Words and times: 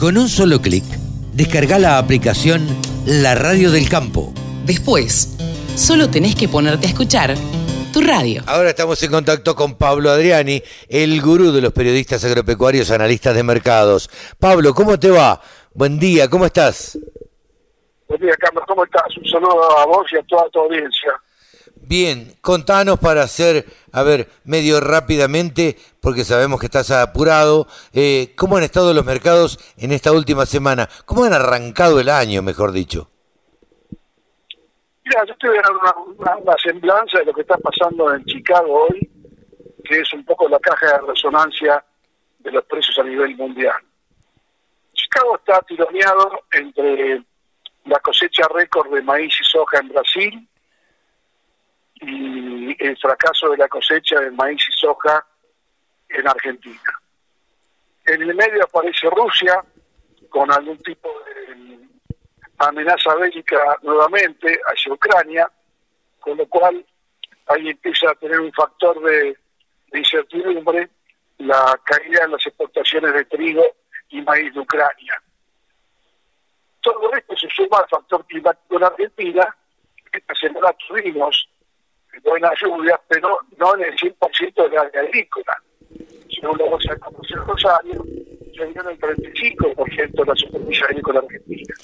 Con 0.00 0.16
un 0.16 0.30
solo 0.30 0.62
clic, 0.62 0.82
descarga 1.34 1.78
la 1.78 1.98
aplicación 1.98 2.66
La 3.04 3.34
Radio 3.34 3.70
del 3.70 3.86
Campo. 3.90 4.32
Después, 4.64 5.36
solo 5.76 6.08
tenés 6.08 6.34
que 6.34 6.48
ponerte 6.48 6.86
a 6.86 6.88
escuchar 6.88 7.34
tu 7.92 8.00
radio. 8.00 8.42
Ahora 8.46 8.70
estamos 8.70 9.02
en 9.02 9.10
contacto 9.10 9.54
con 9.54 9.76
Pablo 9.76 10.08
Adriani, 10.08 10.62
el 10.88 11.20
gurú 11.20 11.52
de 11.52 11.60
los 11.60 11.74
periodistas 11.74 12.24
agropecuarios, 12.24 12.90
analistas 12.90 13.34
de 13.34 13.42
mercados. 13.42 14.08
Pablo, 14.38 14.72
¿cómo 14.72 14.98
te 14.98 15.10
va? 15.10 15.38
Buen 15.74 15.98
día, 15.98 16.30
¿cómo 16.30 16.46
estás? 16.46 16.98
Buen 18.08 18.22
día, 18.22 18.32
Carlos, 18.38 18.64
¿cómo 18.66 18.84
estás? 18.84 19.14
Un 19.18 19.28
saludo 19.28 19.78
a 19.80 19.84
vos 19.84 20.06
y 20.12 20.16
a 20.16 20.22
toda 20.22 20.48
tu 20.48 20.60
audiencia. 20.60 21.12
Bien, 21.90 22.36
contanos 22.40 23.00
para 23.00 23.22
hacer, 23.22 23.64
a 23.92 24.04
ver, 24.04 24.28
medio 24.44 24.80
rápidamente, 24.80 25.76
porque 26.00 26.22
sabemos 26.22 26.60
que 26.60 26.66
estás 26.66 26.92
apurado, 26.92 27.66
eh, 27.92 28.32
¿cómo 28.36 28.56
han 28.56 28.62
estado 28.62 28.94
los 28.94 29.04
mercados 29.04 29.58
en 29.76 29.90
esta 29.90 30.12
última 30.12 30.46
semana? 30.46 30.88
¿Cómo 31.04 31.24
han 31.24 31.32
arrancado 31.32 31.98
el 31.98 32.08
año, 32.08 32.42
mejor 32.42 32.70
dicho? 32.70 33.10
Mira, 35.04 35.24
yo 35.26 35.32
estoy 35.32 35.50
viendo 35.50 35.80
una, 36.16 36.36
una, 36.36 36.56
semblanza 36.62 37.18
de 37.18 37.24
lo 37.24 37.32
que 37.32 37.40
está 37.40 37.58
pasando 37.58 38.14
en 38.14 38.24
Chicago 38.24 38.86
hoy, 38.86 39.10
que 39.82 39.98
es 39.98 40.12
un 40.12 40.24
poco 40.24 40.48
la 40.48 40.60
caja 40.60 40.92
de 40.92 41.08
resonancia 41.08 41.84
de 42.38 42.52
los 42.52 42.64
precios 42.66 42.96
a 43.00 43.02
nivel 43.02 43.34
mundial. 43.36 43.82
Chicago 44.92 45.38
está 45.38 45.60
tironeado 45.62 46.44
entre 46.52 47.24
la 47.86 47.98
cosecha 47.98 48.46
récord 48.54 48.94
de 48.94 49.02
maíz 49.02 49.34
y 49.40 49.44
soja 49.44 49.80
en 49.80 49.88
Brasil, 49.88 50.46
y 52.00 52.76
el 52.78 52.96
fracaso 52.98 53.50
de 53.50 53.58
la 53.58 53.68
cosecha 53.68 54.20
de 54.20 54.30
maíz 54.30 54.60
y 54.68 54.72
soja 54.72 55.24
en 56.08 56.26
Argentina. 56.26 56.92
En 58.06 58.22
el 58.22 58.34
medio 58.34 58.64
aparece 58.64 59.08
Rusia 59.10 59.62
con 60.28 60.50
algún 60.50 60.78
tipo 60.78 61.08
de 61.26 61.78
amenaza 62.58 63.14
bélica 63.14 63.78
nuevamente 63.82 64.58
hacia 64.66 64.92
Ucrania, 64.92 65.50
con 66.18 66.36
lo 66.36 66.46
cual 66.46 66.84
ahí 67.46 67.68
empieza 67.68 68.10
a 68.10 68.14
tener 68.14 68.40
un 68.40 68.52
factor 68.52 69.00
de, 69.02 69.36
incertidumbre 69.92 70.88
la 71.38 71.80
caída 71.84 72.24
en 72.24 72.32
las 72.32 72.46
exportaciones 72.46 73.12
de 73.12 73.24
trigo 73.24 73.64
y 74.10 74.22
maíz 74.22 74.52
de 74.54 74.60
Ucrania. 74.60 75.20
Todo 76.80 77.12
esto 77.14 77.36
se 77.36 77.48
suma 77.48 77.78
al 77.78 77.88
factor 77.88 78.24
climático 78.26 78.76
en 78.76 78.84
Argentina, 78.84 79.56
esta 80.12 80.34
semana 80.34 80.72
tuvimos 80.86 81.48
buenas 82.22 82.52
lluvias, 82.60 83.00
pero 83.08 83.38
no 83.58 83.74
en 83.76 83.84
el 83.84 83.96
100% 83.96 84.68
del 84.68 84.78
área 84.78 85.00
agrícola. 85.00 85.62
Según 86.28 86.58
la 86.58 86.64
bolsa 86.64 86.94
de 86.94 87.00
comercio 87.00 87.36
de 87.38 87.44
Rosario, 87.44 88.04
se 88.56 88.66
dio 88.66 88.82
en 88.82 88.88
el 88.88 88.98
35% 89.00 90.10
de 90.10 90.24
la 90.24 90.36
superficie 90.36 90.84
agrícola 90.84 91.20
argentina. 91.20 91.74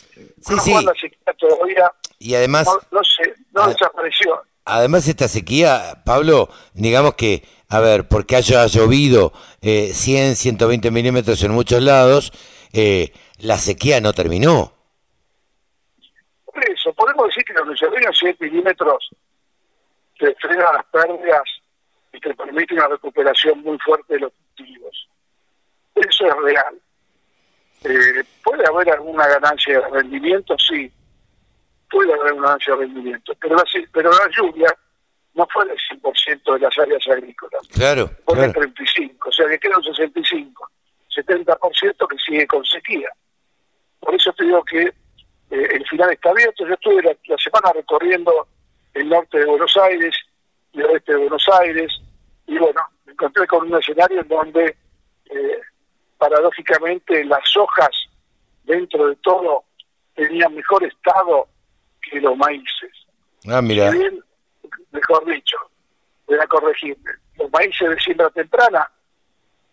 Sí, 0.40 0.58
sí. 0.58 0.74
La 0.84 0.94
sequía 0.94 1.32
todavía 1.38 1.90
y 2.18 2.34
además, 2.34 2.66
no, 2.90 3.04
se, 3.04 3.34
no 3.52 3.68
desapareció. 3.68 4.42
Además, 4.64 5.06
esta 5.06 5.28
sequía, 5.28 6.02
Pablo, 6.04 6.48
digamos 6.74 7.14
que, 7.14 7.42
a 7.68 7.80
ver, 7.80 8.08
porque 8.08 8.36
haya 8.36 8.66
llovido 8.66 9.32
eh, 9.60 9.92
100, 9.92 10.36
120 10.36 10.90
milímetros 10.90 11.42
en 11.42 11.52
muchos 11.52 11.82
lados, 11.82 12.32
eh, 12.72 13.12
la 13.38 13.58
sequía 13.58 14.00
no 14.00 14.12
terminó. 14.12 14.72
Por 16.44 16.64
eso, 16.70 16.92
podemos 16.94 17.26
decir 17.28 17.44
que 17.44 17.52
los 17.52 17.80
llovieron 17.80 18.14
100 18.14 18.36
milímetros 18.40 19.10
que 20.34 20.46
frena 20.46 20.72
las 20.72 20.84
pérdidas 20.86 21.44
y 22.12 22.20
que 22.20 22.34
permite 22.34 22.74
una 22.74 22.88
recuperación 22.88 23.62
muy 23.62 23.78
fuerte 23.78 24.14
de 24.14 24.20
los 24.20 24.32
cultivos. 24.32 25.08
Eso 25.94 26.26
es 26.26 26.36
real. 26.36 26.80
Eh, 27.84 28.24
¿Puede 28.42 28.66
haber 28.66 28.90
alguna 28.90 29.26
ganancia 29.28 29.80
de 29.80 29.88
rendimiento? 29.88 30.56
Sí, 30.58 30.90
puede 31.90 32.12
haber 32.12 32.32
una 32.32 32.48
ganancia 32.48 32.74
de 32.74 32.80
rendimiento, 32.80 33.32
pero 33.40 33.56
la, 33.56 33.64
pero 33.92 34.10
la 34.10 34.28
lluvia 34.36 34.76
no 35.34 35.46
fue 35.52 35.66
del 35.66 35.78
100% 35.78 36.54
de 36.54 36.60
las 36.60 36.78
áreas 36.78 37.06
agrícolas. 37.08 37.68
Claro. 37.68 38.10
Fue 38.24 38.40
del 38.40 38.52
35, 38.52 39.28
o 39.28 39.32
sea 39.32 39.46
que 39.46 39.58
queda 39.58 39.76
un 39.76 39.84
65, 39.84 40.70
70% 41.14 42.08
que 42.08 42.16
sigue 42.18 42.46
con 42.46 42.64
sequía. 42.64 43.10
Por 44.00 44.14
eso 44.14 44.32
te 44.32 44.44
digo 44.44 44.64
que 44.64 44.82
eh, 44.82 44.92
el 45.50 45.86
final 45.86 46.10
está 46.12 46.30
abierto. 46.30 46.66
Yo 46.66 46.74
estuve 46.74 47.02
la 47.02 47.36
semana 47.36 47.72
recorriendo 47.74 48.48
el 48.96 49.08
norte 49.08 49.38
de 49.38 49.44
Buenos 49.44 49.76
Aires 49.76 50.14
y 50.72 50.80
el 50.80 50.86
oeste 50.86 51.12
de 51.12 51.18
Buenos 51.18 51.46
Aires, 51.60 51.92
y 52.46 52.58
bueno, 52.58 52.80
me 53.04 53.12
encontré 53.12 53.46
con 53.46 53.66
un 53.66 53.78
escenario 53.78 54.20
en 54.20 54.28
donde 54.28 54.76
eh, 55.26 55.60
paradójicamente 56.18 57.24
las 57.24 57.56
hojas 57.56 57.90
dentro 58.64 59.08
de 59.08 59.16
todo 59.16 59.64
tenían 60.14 60.54
mejor 60.54 60.82
estado 60.84 61.46
que 62.00 62.20
los 62.20 62.36
maíces. 62.36 62.90
Ah, 63.48 63.60
mira. 63.60 63.92
mejor 64.92 65.24
dicho, 65.26 65.56
voy 66.26 66.38
a 66.38 66.46
corregirme, 66.46 67.10
los 67.38 67.50
maíces 67.52 67.90
de 67.90 68.00
siembra 68.00 68.30
temprana 68.30 68.90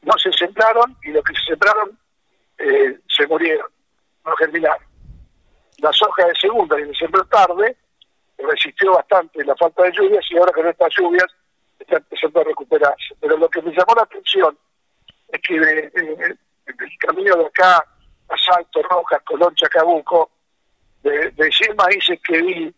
no 0.02 0.14
se 0.18 0.34
sembraron 0.34 0.98
y 1.04 1.12
los 1.12 1.24
que 1.24 1.34
se 1.34 1.44
sembraron 1.46 1.98
eh, 2.58 3.00
se 3.08 3.26
murieron, 3.28 3.68
no 4.26 4.36
germinaron. 4.36 4.84
Las 5.78 6.02
hojas 6.02 6.28
de 6.28 6.36
segunda 6.36 6.80
y 6.80 6.84
de 6.84 6.96
sembró 6.96 7.24
tarde 7.26 7.78
resistió 8.44 8.94
bastante 8.94 9.44
la 9.44 9.56
falta 9.56 9.84
de 9.84 9.92
lluvias 9.92 10.26
y 10.30 10.38
ahora 10.38 10.52
con 10.52 10.68
estas 10.68 10.94
lluvias 10.98 11.26
está 11.80 11.98
empezando 11.98 12.42
a 12.42 12.44
recuperarse. 12.44 13.16
Pero 13.20 13.38
lo 13.38 13.50
que 13.50 13.62
me 13.62 13.72
llamó 13.72 13.96
la 13.96 14.04
atención 14.04 14.58
es 15.30 15.42
que 15.42 15.60
de, 15.60 15.92
el 16.66 16.98
camino 17.00 17.36
de 17.36 17.46
acá 17.46 17.86
a 18.30 18.38
Salto, 18.38 18.82
Rojas, 18.84 19.22
Colón, 19.26 19.54
Chacabuco, 19.56 20.30
de, 21.02 21.32
de 21.32 21.52
100 21.52 21.76
maíces 21.76 22.20
que 22.26 22.42
vi, 22.42 22.74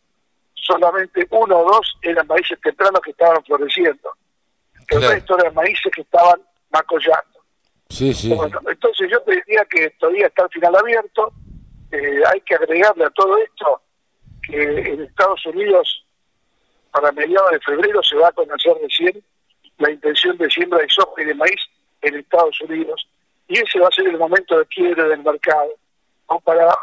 solamente 0.54 1.28
uno 1.30 1.60
o 1.60 1.72
dos 1.72 1.98
eran 2.02 2.26
maíces 2.28 2.60
tempranos 2.62 3.02
que 3.02 3.12
estaban 3.12 3.44
floreciendo. 3.44 4.12
El 4.88 5.02
resto 5.02 5.38
eran 5.40 5.54
maíces 5.54 5.92
que 5.94 6.02
estaban 6.02 6.42
macollando. 6.72 7.40
Sí, 7.90 8.14
sí. 8.14 8.36
entonces 8.68 9.10
yo 9.12 9.22
te 9.22 9.36
diría 9.36 9.64
que 9.66 9.92
todavía 9.92 10.28
está 10.28 10.44
el 10.44 10.50
final 10.50 10.76
abierto, 10.76 11.32
eh, 11.92 12.22
hay 12.28 12.42
que 12.42 12.56
agregarle 12.56 13.06
a 13.06 13.10
todo 13.12 13.38
esto 13.38 13.82
que 14.48 14.62
en 14.62 15.02
Estados 15.04 15.46
Unidos 15.46 16.06
para 16.92 17.12
mediados 17.12 17.52
de 17.52 17.60
febrero 17.60 18.02
se 18.04 18.16
va 18.16 18.30
a 18.30 18.32
conocer 18.32 18.74
recién 18.82 19.22
la 19.78 19.92
intención 19.92 20.38
de 20.38 20.50
siembra 20.50 20.80
de 20.80 20.90
soja 20.90 21.22
y 21.22 21.26
de 21.26 21.34
maíz 21.34 21.62
en 22.02 22.16
Estados 22.16 22.60
Unidos 22.62 23.08
y 23.48 23.60
ese 23.60 23.80
va 23.80 23.88
a 23.88 23.92
ser 23.92 24.08
el 24.08 24.18
momento 24.18 24.58
de 24.58 24.66
quiebre 24.68 25.04
del 25.04 25.24
mercado 25.24 25.72
o 26.28 26.40
para 26.40 26.74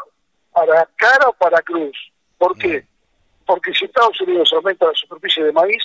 para 0.51 0.87
cara 0.95 1.29
o 1.29 1.33
para 1.33 1.61
cruz 1.61 1.97
¿por 2.37 2.55
qué? 2.57 2.81
Mm. 2.81 3.45
porque 3.45 3.73
si 3.73 3.85
Estados 3.85 4.19
Unidos 4.21 4.51
aumenta 4.53 4.85
la 4.85 4.93
superficie 4.93 5.43
de 5.43 5.51
maíz 5.51 5.83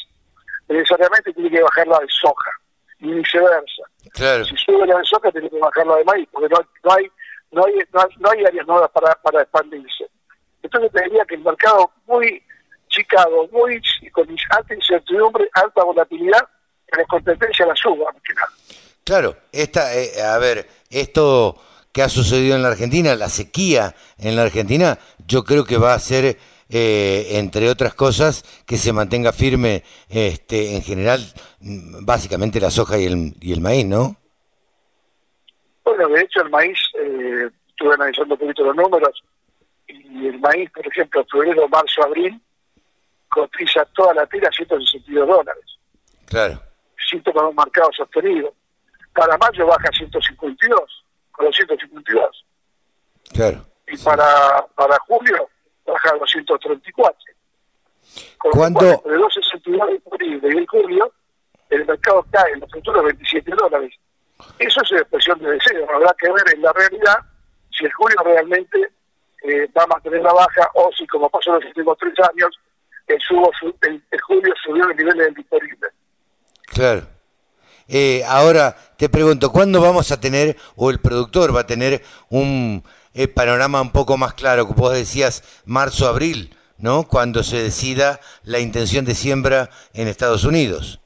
necesariamente 0.68 1.32
tiene 1.32 1.50
que 1.50 1.62
bajar 1.62 1.86
la 1.88 1.98
de 1.98 2.08
soja 2.08 2.50
y 3.00 3.12
viceversa 3.12 3.82
si 4.44 4.56
sube 4.56 4.86
la 4.86 4.98
de 4.98 5.04
soja 5.04 5.32
tiene 5.32 5.48
que 5.48 5.58
bajar 5.58 5.86
la 5.86 5.96
de 5.96 6.04
maíz 6.04 6.28
porque 6.30 6.48
no, 6.48 6.60
no 6.84 6.92
hay 6.92 7.10
no 7.50 7.64
hay, 7.64 7.74
no 8.18 8.30
hay, 8.30 8.44
áreas 8.44 8.66
nuevas 8.66 8.90
para, 8.90 9.14
para 9.22 9.42
expandirse 9.42 10.06
entonces 10.68 10.92
te 10.92 11.04
diría 11.04 11.24
que 11.24 11.34
el 11.34 11.42
mercado 11.42 11.90
muy 12.06 12.42
chicado, 12.88 13.48
muy 13.52 13.80
con 14.12 14.28
alta 14.50 14.74
incertidumbre, 14.74 15.48
alta 15.54 15.84
volatilidad, 15.84 16.46
que 16.86 16.98
les 16.98 17.08
competencia 17.08 17.66
la 17.66 17.76
suba, 17.76 18.12
que 18.24 18.34
nada. 18.34 18.48
Claro, 19.04 19.36
esta, 19.52 19.94
eh, 19.96 20.22
a 20.22 20.38
ver, 20.38 20.66
esto 20.90 21.56
que 21.92 22.02
ha 22.02 22.08
sucedido 22.08 22.56
en 22.56 22.62
la 22.62 22.68
Argentina, 22.68 23.14
la 23.14 23.28
sequía 23.28 23.94
en 24.18 24.36
la 24.36 24.42
Argentina, 24.42 24.98
yo 25.26 25.44
creo 25.44 25.64
que 25.64 25.78
va 25.78 25.94
a 25.94 25.98
ser, 25.98 26.36
eh, 26.68 27.26
entre 27.32 27.70
otras 27.70 27.94
cosas, 27.94 28.44
que 28.66 28.76
se 28.76 28.92
mantenga 28.92 29.32
firme 29.32 29.82
este, 30.08 30.76
en 30.76 30.82
general, 30.82 31.20
mm, 31.60 32.04
básicamente 32.04 32.60
la 32.60 32.70
soja 32.70 32.98
y 32.98 33.06
el, 33.06 33.34
y 33.40 33.52
el 33.52 33.60
maíz, 33.60 33.86
¿no? 33.86 34.16
Bueno, 35.84 36.08
de 36.08 36.20
hecho 36.20 36.42
el 36.42 36.50
maíz, 36.50 36.78
eh, 37.00 37.48
estuve 37.68 37.94
analizando 37.94 38.34
un 38.34 38.40
poquito 38.40 38.64
los 38.64 38.76
números, 38.76 39.22
el 40.38 40.40
maíz, 40.40 40.70
por 40.70 40.86
ejemplo, 40.86 41.24
febrero, 41.30 41.68
marzo, 41.68 42.02
abril, 42.04 42.40
cotiza 43.28 43.84
toda 43.86 44.14
la 44.14 44.26
tira 44.26 44.48
a 44.48 44.52
162 44.52 45.26
dólares. 45.26 45.64
Claro. 46.26 46.62
Siento 47.08 47.32
con 47.32 47.46
un 47.46 47.54
marcado 47.54 47.90
sostenido. 47.96 48.54
Para 49.14 49.36
mayo 49.38 49.66
baja 49.66 49.88
a 49.88 49.96
152, 49.96 51.04
con 51.32 51.46
los 51.46 51.56
152. 51.56 52.44
Claro. 53.32 53.64
Y 53.86 53.96
para, 53.98 54.66
para 54.74 54.98
julio 55.06 55.48
baja 55.86 56.10
a 56.10 56.18
234. 56.18 57.14
Con 58.38 58.52
¿Cuánto? 58.52 58.84
de 58.84 59.16
262 59.16 60.40
de 60.40 60.62
y 60.62 60.66
julio, 60.66 61.12
el 61.70 61.84
mercado 61.84 62.24
cae 62.30 62.52
en 62.52 62.60
los 62.60 62.70
futuros 62.70 63.04
27 63.04 63.50
dólares. 63.52 63.94
Eso 64.58 64.82
es 64.82 64.92
expresión 64.92 65.38
de 65.40 65.50
deseo. 65.50 65.86
Habrá 65.92 66.14
que 66.18 66.30
ver 66.30 66.54
en 66.54 66.62
la 66.62 66.72
realidad 66.72 67.18
si 67.70 67.84
el 67.84 67.92
julio 67.92 68.16
realmente 68.24 68.90
eh, 69.42 69.68
va 69.76 69.84
a 69.84 69.86
mantener 69.86 70.22
la 70.22 70.32
baja 70.32 70.70
o 70.74 70.90
si, 70.96 71.06
como 71.06 71.28
pasó 71.28 71.50
en 71.50 71.56
los 71.56 71.64
últimos 71.66 71.98
tres 71.98 72.14
años, 72.30 72.58
el, 73.06 73.20
subo, 73.20 73.50
el, 73.82 74.02
julio 74.20 74.54
subió 74.62 74.88
el 74.90 74.96
nivel 74.96 75.16
del 75.16 75.34
disponible. 75.34 75.88
Claro. 76.66 77.02
Eh, 77.88 78.22
ahora 78.26 78.76
te 78.96 79.08
pregunto, 79.08 79.50
¿cuándo 79.50 79.80
vamos 79.80 80.12
a 80.12 80.20
tener, 80.20 80.56
o 80.76 80.90
el 80.90 81.00
productor 81.00 81.54
va 81.56 81.60
a 81.60 81.66
tener 81.66 82.02
un 82.28 82.84
eh, 83.14 83.28
panorama 83.28 83.80
un 83.80 83.92
poco 83.92 84.18
más 84.18 84.34
claro? 84.34 84.66
Vos 84.66 84.92
decías 84.92 85.62
marzo, 85.64 86.06
abril, 86.06 86.54
¿no? 86.76 87.04
Cuando 87.08 87.42
se 87.42 87.62
decida 87.62 88.20
la 88.42 88.58
intención 88.58 89.06
de 89.06 89.14
siembra 89.14 89.70
en 89.94 90.08
Estados 90.08 90.44
Unidos. 90.44 91.00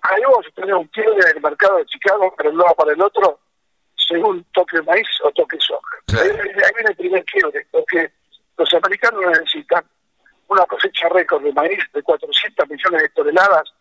Ahí 0.00 0.22
vamos 0.22 0.46
a 0.50 0.54
tener 0.54 0.74
un 0.74 0.86
quiebre 0.88 1.20
en 1.30 1.36
el 1.36 1.42
mercado 1.42 1.76
de 1.76 1.86
Chicago, 1.86 2.34
pero 2.36 2.50
un 2.50 2.58
lado 2.58 2.74
para 2.74 2.92
el 2.92 3.02
otro, 3.02 3.38
según 4.12 4.44
toque 4.52 4.80
maíz 4.82 5.08
o 5.24 5.30
toque 5.32 5.58
soja. 5.60 5.96
Ahí, 6.20 6.30
ahí 6.30 6.72
viene 6.74 6.90
el 6.90 6.96
primer 6.96 7.24
quiebre, 7.24 7.66
porque 7.70 8.10
los 8.56 8.74
americanos 8.74 9.22
necesitan 9.26 9.84
una 10.48 10.66
cosecha 10.66 11.08
récord 11.08 11.42
de 11.42 11.52
maíz 11.52 11.80
de 11.92 12.02
400 12.02 12.68
millones 12.68 13.02
de 13.02 13.08
toneladas 13.10 13.72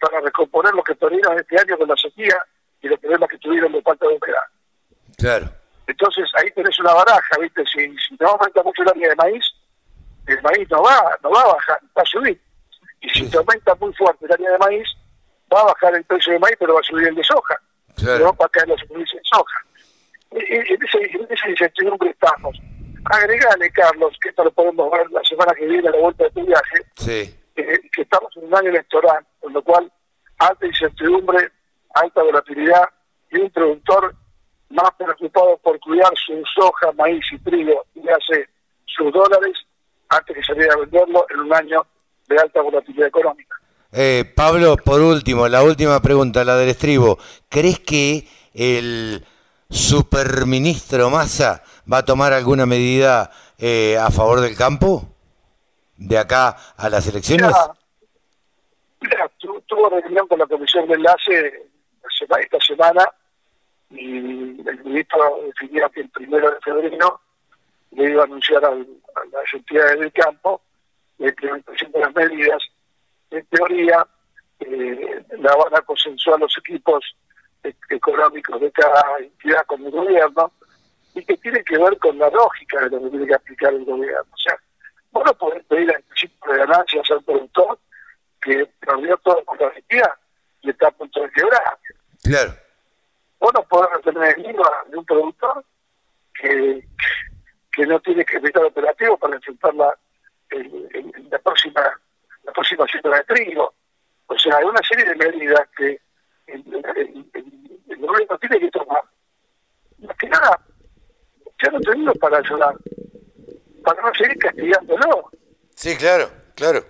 para 0.00 0.20
recomponer 0.20 0.74
lo 0.74 0.82
que 0.82 0.94
perdieron 0.94 1.38
este 1.38 1.60
año 1.60 1.76
con 1.78 1.88
la 1.88 1.96
sequía 1.96 2.36
y 2.80 2.88
los 2.88 2.98
problemas 2.98 3.28
que 3.28 3.38
tuvieron 3.38 3.72
de 3.72 3.82
falta 3.82 4.06
de 4.06 4.14
humedad. 4.14 4.42
Claro. 5.18 5.46
Entonces 5.86 6.30
ahí 6.34 6.50
tenés 6.52 6.78
una 6.80 6.94
baraja, 6.94 7.38
¿viste? 7.40 7.64
Si, 7.66 7.80
si 7.98 8.16
no 8.18 8.28
aumenta 8.28 8.62
mucho 8.62 8.82
el 8.82 8.88
área 8.88 9.08
de 9.10 9.16
maíz, 9.16 9.44
el 10.26 10.42
maíz 10.42 10.70
no 10.70 10.82
va, 10.82 11.18
no 11.22 11.30
va 11.30 11.42
a 11.42 11.52
bajar, 11.54 11.78
va 11.96 12.02
a 12.02 12.06
subir. 12.06 12.40
Y 13.00 13.08
si 13.10 13.30
te 13.30 13.36
aumenta 13.36 13.74
muy 13.74 13.92
fuerte 13.92 14.24
el 14.24 14.32
área 14.32 14.50
de 14.52 14.58
maíz, 14.58 14.88
va 15.52 15.60
a 15.60 15.64
bajar 15.64 15.94
el 15.94 16.04
precio 16.04 16.32
de 16.32 16.38
maíz, 16.38 16.56
pero 16.58 16.74
va 16.74 16.80
a 16.80 16.84
subir 16.84 17.08
el 17.08 17.14
de 17.14 17.24
soja. 17.24 17.60
Claro. 17.96 18.18
Pero 18.18 18.36
va 18.36 18.46
a 18.46 18.48
caer 18.48 18.68
la 18.68 18.76
superficie 18.76 19.18
de 19.18 19.24
soja. 19.24 19.64
En 20.34 21.26
esa 21.30 21.48
incertidumbre 21.48 22.10
estamos. 22.10 22.58
Agregale, 23.04 23.70
Carlos, 23.70 24.16
que 24.20 24.30
esto 24.30 24.44
lo 24.44 24.50
podemos 24.50 24.90
ver 24.90 25.10
la 25.10 25.22
semana 25.22 25.52
que 25.54 25.66
viene 25.66 25.88
a 25.88 25.92
la 25.92 25.98
vuelta 25.98 26.24
de 26.24 26.30
tu 26.30 26.44
viaje, 26.46 26.82
Sí. 26.96 27.34
eh, 27.56 27.78
que 27.92 28.02
estamos 28.02 28.34
en 28.36 28.46
un 28.46 28.54
año 28.56 28.70
electoral, 28.70 29.24
con 29.40 29.52
lo 29.52 29.62
cual 29.62 29.92
alta 30.38 30.66
incertidumbre, 30.66 31.50
alta 31.94 32.22
volatilidad 32.22 32.84
y 33.30 33.38
un 33.40 33.50
productor 33.50 34.14
más 34.70 34.90
preocupado 34.98 35.58
por 35.58 35.78
cuidar 35.80 36.12
su 36.16 36.42
soja, 36.58 36.90
maíz 36.92 37.24
y 37.30 37.38
trigo 37.38 37.84
y 37.94 38.08
hace 38.08 38.48
sus 38.86 39.12
dólares 39.12 39.52
antes 40.08 40.36
que 40.36 40.42
salir 40.42 40.68
a 40.72 40.76
venderlo 40.78 41.26
en 41.30 41.40
un 41.40 41.54
año 41.54 41.86
de 42.26 42.38
alta 42.38 42.62
volatilidad 42.62 43.08
económica. 43.08 43.54
Eh, 43.92 44.24
Pablo, 44.34 44.76
por 44.76 45.00
último, 45.00 45.46
la 45.46 45.62
última 45.62 46.00
pregunta, 46.00 46.42
la 46.44 46.56
del 46.56 46.70
estribo. 46.70 47.18
¿Crees 47.48 47.78
que 47.78 48.26
el 48.54 49.24
superministro 49.74 51.10
Massa 51.10 51.62
va 51.90 51.98
a 51.98 52.04
tomar 52.04 52.32
alguna 52.32 52.64
medida 52.66 53.30
eh, 53.58 53.96
a 53.98 54.10
favor 54.10 54.40
del 54.40 54.56
campo? 54.56 55.08
¿De 55.96 56.18
acá 56.18 56.56
a 56.76 56.88
las 56.88 57.06
elecciones? 57.06 57.46
Mira, 57.46 57.74
mira, 59.00 59.28
tu- 59.38 59.60
tuvo 59.66 59.88
reunión 59.90 60.26
con 60.28 60.38
la 60.38 60.46
comisión 60.46 60.86
de 60.88 60.94
enlace 60.94 61.68
esta 62.40 62.58
semana 62.60 63.04
y 63.90 64.16
el 64.68 64.84
ministro 64.84 65.40
definió 65.46 65.88
que 65.90 66.00
el 66.00 66.08
primero 66.10 66.50
de 66.50 66.56
febrero 66.60 67.20
le 67.92 68.10
iba 68.10 68.22
a 68.22 68.24
anunciar 68.24 68.64
al- 68.64 68.86
a 69.14 69.20
las 69.32 69.52
entidades 69.52 70.00
del 70.00 70.12
campo 70.12 70.60
la 71.18 71.28
implementación 71.28 71.92
de 71.92 72.00
las 72.00 72.14
medidas. 72.14 72.62
En 73.30 73.46
teoría, 73.46 74.06
eh, 74.60 75.24
la 75.38 75.54
van 75.56 75.76
a 75.76 75.82
consensuar 75.82 76.40
los 76.40 76.56
equipos 76.58 77.04
económicos 77.90 78.60
de 78.60 78.70
cada 78.72 79.18
entidad 79.18 79.64
con 79.66 79.84
el 79.84 79.90
gobierno 79.90 80.52
y 81.14 81.24
que 81.24 81.36
tiene 81.38 81.62
que 81.64 81.78
ver 81.78 81.96
con 81.98 82.18
la 82.18 82.28
lógica 82.30 82.80
de 82.80 82.90
lo 82.90 83.02
que 83.02 83.10
tiene 83.10 83.26
que 83.26 83.34
aplicar 83.34 83.72
el 83.72 83.84
gobierno. 83.84 84.26
O 84.32 84.36
sea, 84.38 84.56
vos 85.12 85.22
no 85.24 85.34
podés 85.34 85.64
pedir 85.66 85.94
anticipo 85.94 86.50
de 86.52 86.58
ganancias 86.58 87.10
al 87.10 87.22
productor 87.22 87.78
que 88.40 88.66
perdió 88.80 89.16
con 89.18 89.58
la 89.58 89.72
sequía 89.74 90.12
y 90.62 90.70
está 90.70 90.88
a 90.88 90.90
punto 90.90 91.22
de 91.22 91.30
quebrar. 91.30 91.78
Claro. 92.22 92.54
Vos 93.38 93.52
no 93.54 93.62
podés 93.64 93.90
retener 93.92 94.38
el 94.38 94.50
IVA 94.50 94.84
de 94.88 94.96
un 94.98 95.04
productor 95.04 95.64
que, 96.40 96.86
que 97.72 97.86
no 97.86 98.00
tiene 98.00 98.24
que 98.24 98.36
estar 98.38 98.64
operativo 98.64 99.16
para 99.18 99.36
enfrentar 99.36 99.74
la, 99.74 99.94
el- 100.50 100.88
el- 100.94 101.28
la 101.30 101.38
próxima 101.38 102.00
la 102.44 102.52
próxima 102.52 102.86
siembra 102.86 103.18
de 103.18 103.24
trigo. 103.24 103.72
O 104.26 104.38
sea, 104.38 104.56
hay 104.58 104.64
una 104.64 104.82
serie 104.82 105.04
de 105.06 105.14
medidas 105.16 105.66
que 105.76 105.98
el, 106.46 106.60
el- 106.96 107.26
el- 107.34 107.80
el 107.88 107.96
gobierno 107.98 108.38
tiene 108.38 108.58
que 108.60 108.70
tomar. 108.70 109.02
Más 109.98 110.16
que 110.18 110.28
nada, 110.28 110.60
ya 111.62 111.70
no 111.70 111.80
tenemos 111.80 112.16
para 112.18 112.38
ayudar, 112.38 112.74
para 113.84 114.02
no 114.02 114.14
seguir 114.14 114.38
castigándolo. 114.38 115.30
Sí, 115.74 115.96
claro, 115.96 116.30
claro. 116.54 116.84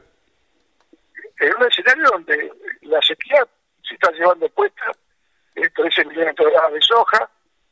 en 1.40 1.54
un 1.56 1.66
escenario 1.66 2.04
donde 2.12 2.52
la 2.82 3.00
sequía 3.02 3.46
se 3.82 3.94
está 3.94 4.10
llevando 4.12 4.48
puesta 4.50 4.84
eh, 5.56 5.68
13 5.70 6.04
millones 6.06 6.28
de 6.28 6.34
toneladas 6.34 6.72
de 6.72 6.80
soja, 6.80 7.30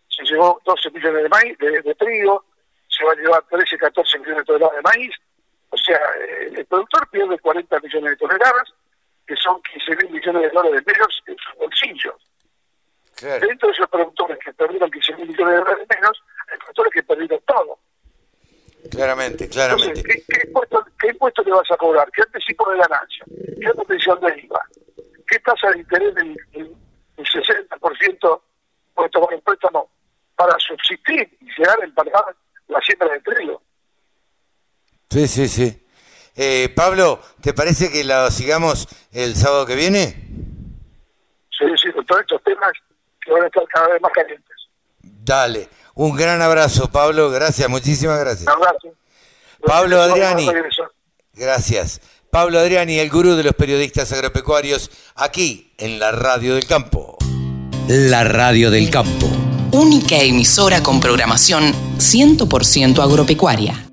se 0.08 0.24
llevó 0.24 0.60
12 0.64 0.90
millones 0.90 1.22
de 1.24 1.28
maíz, 1.28 1.58
de, 1.58 1.80
de 1.82 1.94
trigo, 1.94 2.44
se 2.88 3.04
va 3.04 3.12
a 3.12 3.16
llevar 3.16 3.42
13, 3.50 3.78
14 3.78 4.18
millones 4.18 4.38
de 4.38 4.44
toneladas 4.44 4.76
de 4.76 4.82
maíz. 4.82 5.14
O 5.70 5.76
sea, 5.78 5.96
eh, 6.20 6.52
el 6.56 6.66
productor 6.66 7.08
pierde 7.10 7.38
40 7.38 7.80
millones 7.80 8.10
de 8.10 8.16
toneladas, 8.16 8.74
que 9.26 9.36
son 9.36 9.60
15 9.62 9.96
mil 10.04 10.10
millones 10.14 10.42
de 10.42 10.50
dólares 10.50 10.82
menos 10.86 11.22
en 11.26 11.36
sus 11.36 11.54
bolsillos. 11.58 12.14
claro. 13.16 13.46
Dentro 13.46 13.68
de 13.68 13.74
esos 13.74 13.88
productores 13.88 14.38
que 14.44 14.52
perdieron 14.54 14.90
15 14.90 15.16
mil 15.16 15.28
millones 15.28 15.54
de 15.54 15.60
dólares 15.60 15.86
menos, 15.94 16.22
hay 16.50 16.58
productores 16.58 16.92
que 16.92 17.02
perdieron 17.02 17.40
todo. 17.46 17.78
Claramente, 18.90 19.44
Entonces, 19.44 19.52
claramente. 19.54 20.02
¿qué, 20.02 20.22
qué 20.28 20.46
impuesto, 20.48 20.84
¿qué 20.98 21.08
impuesto 21.08 21.42
le 21.44 21.52
vas 21.52 21.70
a 21.70 21.76
cobrar? 21.76 22.10
¿Qué 22.10 22.22
anticipo 22.22 22.68
de 22.70 22.78
ganancia? 22.78 23.24
¿Qué 23.60 23.68
retención 23.72 24.20
de 24.20 24.40
IVA? 24.42 24.66
¿Qué 25.28 25.38
tasa 25.38 25.70
de 25.70 25.78
interés 25.78 26.14
del, 26.16 26.34
del- 26.52 26.74
del 27.16 27.26
60% 27.26 28.42
puede 28.94 29.08
tomar 29.10 29.34
un 29.34 29.40
préstamo 29.42 29.88
para 30.34 30.58
subsistir 30.58 31.38
y 31.40 31.46
llegar 31.56 31.80
a 31.80 31.84
empagar 31.84 32.24
la 32.68 32.80
siembra 32.80 33.08
de 33.10 33.20
trigo? 33.20 33.62
Sí, 35.10 35.28
sí, 35.28 35.46
sí. 35.48 35.86
Eh, 36.34 36.72
Pablo, 36.74 37.20
¿te 37.40 37.52
parece 37.52 37.90
que 37.90 38.04
la 38.04 38.30
sigamos 38.30 38.88
el 39.12 39.36
sábado 39.36 39.66
que 39.66 39.76
viene? 39.76 40.28
Sí, 41.50 41.66
sí, 41.80 41.92
con 41.92 42.04
todos 42.06 42.22
estos 42.22 42.42
temas 42.42 42.72
que 43.24 43.32
van 43.32 43.42
a 43.42 43.46
estar 43.46 43.62
cada 43.72 43.88
vez 43.88 44.00
más 44.00 44.12
calientes. 44.12 44.56
Dale. 45.02 45.68
Un 45.94 46.16
gran 46.16 46.40
abrazo, 46.40 46.90
Pablo. 46.90 47.30
Gracias, 47.30 47.68
muchísimas 47.68 48.18
gracias. 48.18 48.46
Un 48.46 48.62
abrazo. 48.62 48.88
Pablo 49.64 50.00
Adriani. 50.00 50.48
Gracias. 51.34 52.00
Pablo 52.30 52.58
Adriani, 52.58 52.98
el 52.98 53.10
gurú 53.10 53.34
de 53.34 53.42
los 53.42 53.54
periodistas 53.54 54.10
agropecuarios, 54.12 54.90
aquí 55.14 55.72
en 55.76 55.98
la 55.98 56.12
Radio 56.12 56.54
del 56.54 56.66
Campo. 56.66 57.18
La 57.88 58.24
Radio 58.24 58.70
del 58.70 58.88
Campo. 58.88 59.26
Única 59.72 60.16
emisora 60.16 60.82
con 60.82 60.98
programación 60.98 61.72
100% 61.98 63.02
agropecuaria. 63.02 63.86